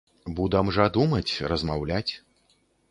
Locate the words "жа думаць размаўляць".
0.79-2.13